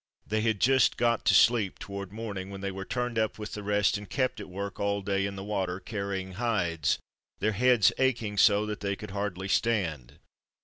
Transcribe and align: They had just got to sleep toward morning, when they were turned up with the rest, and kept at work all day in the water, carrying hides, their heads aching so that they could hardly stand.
They 0.25 0.41
had 0.41 0.59
just 0.59 0.97
got 0.97 1.25
to 1.25 1.35
sleep 1.35 1.77
toward 1.77 2.11
morning, 2.11 2.49
when 2.49 2.61
they 2.61 2.71
were 2.71 2.85
turned 2.85 3.19
up 3.19 3.37
with 3.37 3.53
the 3.53 3.61
rest, 3.61 3.99
and 3.99 4.09
kept 4.09 4.39
at 4.39 4.49
work 4.49 4.79
all 4.79 5.03
day 5.03 5.27
in 5.27 5.35
the 5.35 5.43
water, 5.43 5.79
carrying 5.79 6.31
hides, 6.31 6.97
their 7.37 7.51
heads 7.51 7.93
aching 7.99 8.39
so 8.39 8.65
that 8.65 8.79
they 8.79 8.95
could 8.95 9.11
hardly 9.11 9.47
stand. 9.47 10.17